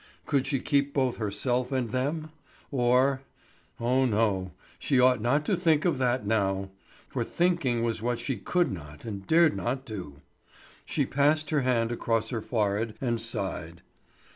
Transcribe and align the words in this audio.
Could 0.25 0.47
she 0.47 0.57
keep 0.59 0.95
both 0.95 1.17
herself 1.17 1.71
and 1.71 1.91
them? 1.91 2.31
Or 2.71 3.21
Oh 3.79 4.05
no, 4.05 4.51
she 4.79 4.99
ought 4.99 5.21
not 5.21 5.45
to 5.45 5.55
think 5.55 5.85
of 5.85 5.99
that 5.99 6.25
now; 6.25 6.71
for 7.07 7.23
thinking 7.23 7.83
was 7.83 8.01
what 8.01 8.17
she 8.19 8.35
could 8.37 8.71
not 8.71 9.05
and 9.05 9.27
dared 9.27 9.55
not 9.55 9.85
do. 9.85 10.15
She 10.85 11.05
passed 11.05 11.51
her 11.51 11.61
hand 11.61 11.91
across 11.91 12.31
her 12.31 12.41
forehead 12.41 12.95
and 12.99 13.21
sighed. 13.21 13.83